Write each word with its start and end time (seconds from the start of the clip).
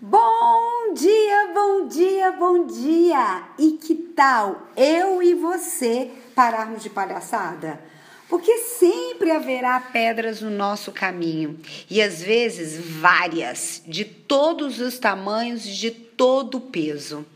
Bom 0.00 0.94
dia, 0.94 1.50
bom 1.52 1.88
dia, 1.88 2.30
bom 2.30 2.66
dia! 2.66 3.48
E 3.58 3.72
que 3.72 3.96
tal 3.96 4.68
eu 4.76 5.20
e 5.20 5.34
você 5.34 6.08
pararmos 6.36 6.84
de 6.84 6.88
palhaçada? 6.88 7.80
Porque 8.28 8.58
sempre 8.58 9.32
haverá 9.32 9.80
pedras 9.80 10.40
no 10.40 10.50
nosso 10.50 10.92
caminho 10.92 11.58
e 11.90 12.00
às 12.00 12.22
vezes 12.22 12.78
várias, 12.78 13.82
de 13.88 14.04
todos 14.04 14.78
os 14.78 15.00
tamanhos, 15.00 15.64
de 15.64 15.90
todo 15.90 16.58
o 16.58 16.60
peso. 16.60 17.26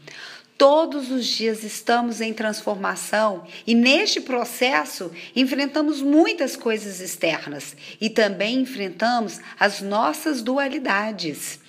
Todos 0.56 1.10
os 1.10 1.26
dias 1.26 1.64
estamos 1.64 2.20
em 2.20 2.32
transformação 2.32 3.44
e 3.66 3.74
neste 3.74 4.20
processo 4.20 5.10
enfrentamos 5.34 6.00
muitas 6.00 6.54
coisas 6.54 7.00
externas 7.00 7.76
e 8.00 8.08
também 8.08 8.60
enfrentamos 8.60 9.40
as 9.58 9.80
nossas 9.80 10.40
dualidades. 10.40 11.60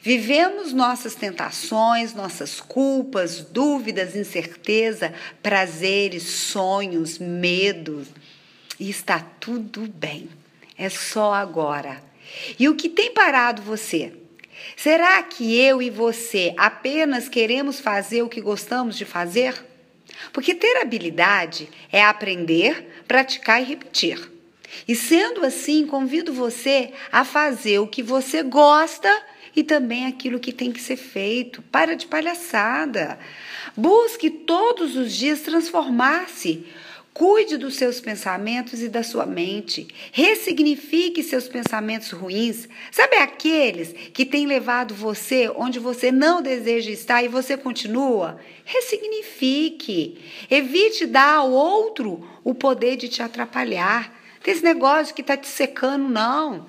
Vivemos 0.00 0.72
nossas 0.72 1.14
tentações, 1.14 2.14
nossas 2.14 2.60
culpas, 2.60 3.40
dúvidas, 3.40 4.14
incerteza, 4.14 5.12
prazeres, 5.42 6.22
sonhos, 6.22 7.18
medos. 7.18 8.08
E 8.78 8.88
está 8.88 9.18
tudo 9.18 9.88
bem. 9.88 10.28
É 10.76 10.88
só 10.88 11.34
agora. 11.34 12.02
E 12.58 12.68
o 12.68 12.76
que 12.76 12.88
tem 12.88 13.12
parado 13.12 13.62
você? 13.62 14.12
Será 14.76 15.22
que 15.22 15.56
eu 15.56 15.82
e 15.82 15.90
você 15.90 16.54
apenas 16.56 17.28
queremos 17.28 17.80
fazer 17.80 18.22
o 18.22 18.28
que 18.28 18.40
gostamos 18.40 18.96
de 18.96 19.04
fazer? 19.04 19.54
Porque 20.32 20.54
ter 20.54 20.76
habilidade 20.76 21.68
é 21.90 22.02
aprender, 22.02 23.02
praticar 23.06 23.60
e 23.60 23.64
repetir. 23.64 24.30
E 24.86 24.94
sendo 24.94 25.44
assim, 25.44 25.86
convido 25.86 26.32
você 26.32 26.92
a 27.10 27.24
fazer 27.24 27.78
o 27.78 27.86
que 27.86 28.02
você 28.02 28.42
gosta 28.42 29.10
e 29.54 29.62
também 29.62 30.06
aquilo 30.06 30.40
que 30.40 30.52
tem 30.52 30.72
que 30.72 30.80
ser 30.80 30.96
feito. 30.96 31.62
Para 31.62 31.94
de 31.94 32.06
palhaçada. 32.06 33.18
Busque 33.76 34.30
todos 34.30 34.96
os 34.96 35.12
dias 35.12 35.40
transformar-se. 35.40 36.66
Cuide 37.18 37.56
dos 37.56 37.74
seus 37.74 38.00
pensamentos 38.00 38.80
e 38.80 38.88
da 38.88 39.02
sua 39.02 39.26
mente. 39.26 39.88
Ressignifique 40.12 41.20
seus 41.24 41.48
pensamentos 41.48 42.12
ruins. 42.12 42.68
Sabe 42.92 43.16
aqueles 43.16 43.92
que 44.12 44.24
têm 44.24 44.46
levado 44.46 44.94
você 44.94 45.48
onde 45.48 45.80
você 45.80 46.12
não 46.12 46.40
deseja 46.40 46.92
estar 46.92 47.20
e 47.24 47.26
você 47.26 47.56
continua? 47.56 48.38
Ressignifique. 48.64 50.16
Evite 50.48 51.06
dar 51.06 51.38
ao 51.38 51.50
outro 51.50 52.24
o 52.44 52.54
poder 52.54 52.96
de 52.96 53.08
te 53.08 53.20
atrapalhar. 53.20 54.16
Tem 54.40 54.54
esse 54.54 54.62
negócio 54.62 55.12
que 55.12 55.20
está 55.20 55.36
te 55.36 55.48
secando, 55.48 56.08
não. 56.08 56.66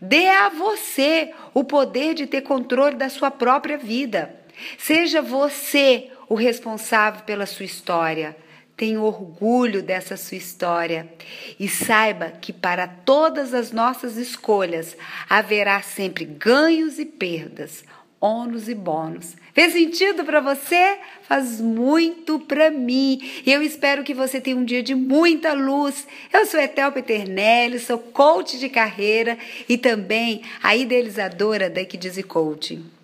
Dê 0.00 0.28
a 0.28 0.48
você 0.48 1.32
o 1.54 1.64
poder 1.64 2.14
de 2.14 2.26
ter 2.26 2.42
controle 2.42 2.96
da 2.96 3.08
sua 3.08 3.30
própria 3.30 3.78
vida. 3.78 4.34
Seja 4.78 5.22
você 5.22 6.10
o 6.28 6.34
responsável 6.34 7.22
pela 7.24 7.46
sua 7.46 7.64
história. 7.64 8.36
Tenha 8.76 9.00
orgulho 9.00 9.82
dessa 9.82 10.16
sua 10.16 10.38
história 10.38 11.12
e 11.58 11.68
saiba 11.68 12.30
que 12.30 12.52
para 12.52 12.88
todas 12.88 13.52
as 13.52 13.72
nossas 13.72 14.16
escolhas 14.16 14.96
haverá 15.28 15.82
sempre 15.82 16.24
ganhos 16.24 16.98
e 16.98 17.04
perdas, 17.04 17.84
ônus 18.20 18.68
e 18.68 18.74
bônus. 18.74 19.34
Fez 19.54 19.72
sentido 19.72 20.24
para 20.24 20.40
você? 20.40 20.98
Faz 21.22 21.60
muito 21.60 22.38
para 22.38 22.70
mim. 22.70 23.18
E 23.46 23.50
eu 23.50 23.62
espero 23.62 24.04
que 24.04 24.12
você 24.12 24.40
tenha 24.40 24.56
um 24.56 24.64
dia 24.64 24.82
de 24.82 24.94
muita 24.94 25.54
luz. 25.54 26.06
Eu 26.32 26.44
sou 26.44 26.60
Etel 26.60 26.92
Peternelli, 26.92 27.78
sou 27.78 27.98
coach 27.98 28.58
de 28.58 28.68
carreira 28.68 29.38
e 29.68 29.78
também 29.78 30.42
a 30.62 30.76
idealizadora 30.76 31.70
da 31.70 31.80
Equidize 31.80 32.22
Coaching. 32.22 32.99